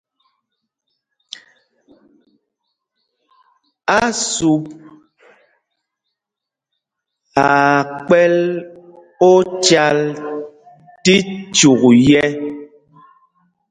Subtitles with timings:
[4.03, 4.63] Ásûp
[7.45, 8.35] aa kpɛ̌l
[9.33, 9.99] ócāl
[11.03, 11.15] tí
[11.55, 12.29] cyûk yɛ̄.